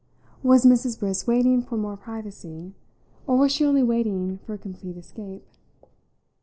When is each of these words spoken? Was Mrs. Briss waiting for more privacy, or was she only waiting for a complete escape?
Was 0.41 0.65
Mrs. 0.65 0.97
Briss 0.99 1.27
waiting 1.27 1.61
for 1.61 1.77
more 1.77 1.95
privacy, 1.95 2.73
or 3.27 3.37
was 3.37 3.51
she 3.51 3.63
only 3.63 3.83
waiting 3.83 4.39
for 4.39 4.55
a 4.55 4.57
complete 4.57 4.97
escape? 4.97 5.45